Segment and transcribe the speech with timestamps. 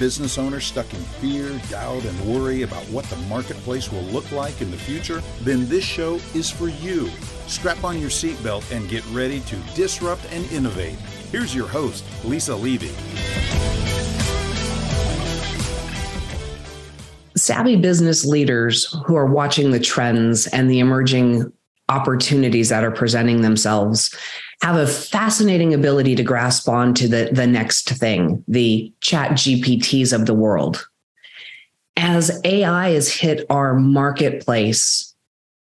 [0.00, 4.62] business owner stuck in fear, doubt, and worry about what the marketplace will look like
[4.62, 5.22] in the future?
[5.42, 7.10] Then this show is for you.
[7.46, 10.96] Strap on your seatbelt and get ready to disrupt and innovate.
[11.30, 12.88] Here's your host, Lisa Levy.
[17.36, 21.52] Savvy business leaders who are watching the trends and the emerging
[21.90, 24.16] opportunities that are presenting themselves
[24.62, 30.12] have a fascinating ability to grasp on to the, the next thing, the chat GPTs
[30.12, 30.86] of the world.
[31.96, 35.14] As AI has hit our marketplace,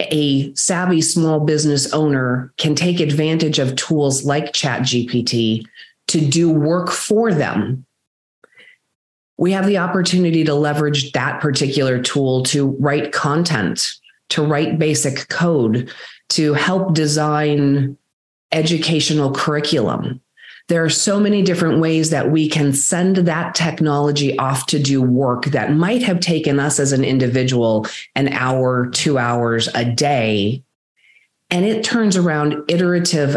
[0.00, 5.64] a savvy small business owner can take advantage of tools like chat GPT
[6.08, 7.84] to do work for them.
[9.36, 13.92] We have the opportunity to leverage that particular tool to write content,
[14.30, 15.92] to write basic code,
[16.30, 17.96] to help design
[18.52, 20.20] educational curriculum.
[20.68, 25.02] There are so many different ways that we can send that technology off to do
[25.02, 30.62] work that might have taken us as an individual an hour, two hours a day.
[31.50, 33.36] And it turns around iterative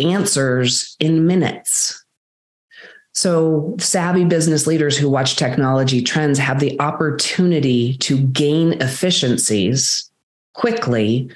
[0.00, 2.04] answers in minutes.
[3.14, 10.10] So, savvy business leaders who watch technology trends have the opportunity to gain efficiencies
[10.54, 11.30] quickly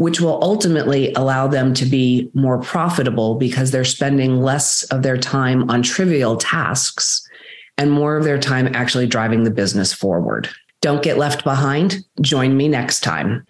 [0.00, 5.18] which will ultimately allow them to be more profitable because they're spending less of their
[5.18, 7.20] time on trivial tasks
[7.76, 10.48] and more of their time actually driving the business forward.
[10.80, 11.98] Don't get left behind.
[12.22, 13.46] Join me next time.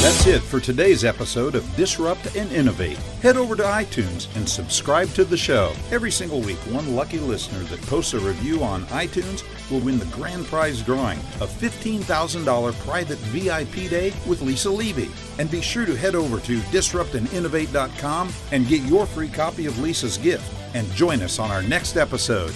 [0.00, 2.96] That's it for today's episode of Disrupt and Innovate.
[3.20, 5.74] Head over to iTunes and subscribe to the show.
[5.90, 10.06] Every single week, one lucky listener that posts a review on iTunes will win the
[10.06, 15.10] grand prize drawing a $15,000 private VIP day with Lisa Levy.
[15.38, 20.16] And be sure to head over to disruptandinnovate.com and get your free copy of Lisa's
[20.16, 22.54] gift and join us on our next episode.